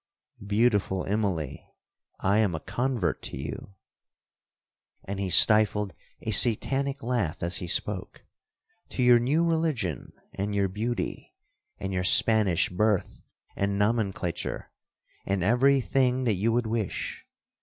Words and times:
Beautiful 0.47 1.03
Immalee! 1.03 1.63
I 2.19 2.39
am 2.39 2.55
a 2.55 2.59
convert 2.59 3.21
to 3.21 3.37
you;' 3.37 3.75
and 5.03 5.19
he 5.19 5.29
stifled 5.29 5.93
a 6.23 6.31
Satanic 6.31 7.03
laugh 7.03 7.43
as 7.43 7.57
he 7.57 7.67
spoke; 7.67 8.23
'to 8.89 9.03
your 9.03 9.19
new 9.19 9.45
religion, 9.47 10.11
and 10.33 10.55
your 10.55 10.67
beauty, 10.69 11.35
and 11.77 11.93
your 11.93 12.03
Spanish 12.03 12.67
birth 12.67 13.21
and 13.55 13.77
nomenclature, 13.77 14.71
and 15.27 15.43
every 15.43 15.79
thing 15.81 16.23
that 16.23 16.33
you 16.33 16.51
would 16.51 16.65
wish. 16.65 17.23